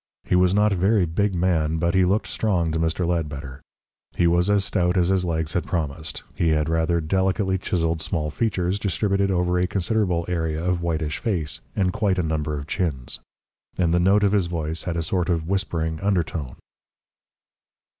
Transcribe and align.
He 0.23 0.35
was 0.35 0.51
not 0.55 0.73
a 0.73 0.75
very 0.75 1.05
big 1.05 1.35
man, 1.35 1.77
but 1.77 1.93
he 1.93 2.05
looked 2.05 2.25
strong 2.25 2.71
to 2.71 2.79
Mr. 2.79 3.05
Ledbetter: 3.05 3.61
he 4.15 4.25
was 4.25 4.49
as 4.49 4.65
stout 4.65 4.97
as 4.97 5.09
his 5.09 5.25
legs 5.25 5.53
had 5.53 5.63
promised, 5.65 6.23
he 6.33 6.49
had 6.49 6.69
rather 6.69 6.99
delicately 6.99 7.59
chiselled 7.59 8.01
small 8.01 8.31
features 8.31 8.79
distributed 8.79 9.29
over 9.29 9.59
a 9.59 9.67
considerable 9.67 10.25
area 10.27 10.59
of 10.65 10.81
whitish 10.81 11.19
face, 11.19 11.59
and 11.75 11.93
quite 11.93 12.17
a 12.17 12.23
number 12.23 12.57
of 12.57 12.65
chins. 12.65 13.19
And 13.77 13.93
the 13.93 13.99
note 13.99 14.23
of 14.23 14.31
his 14.31 14.47
voice 14.47 14.85
had 14.85 14.97
a 14.97 15.03
sort 15.03 15.29
of 15.29 15.47
whispering 15.47 16.01
undertone. 16.01 16.55